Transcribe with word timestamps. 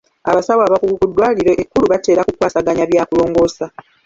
Abasawo 0.29 0.61
abakugu 0.63 0.93
ku 0.99 1.05
ddwaliro 1.09 1.51
ekkulu 1.61 1.85
batera 1.93 2.21
ku 2.27 2.31
kwasaganya 2.37 2.85
bya 2.91 3.03
kulongoosa. 3.09 3.65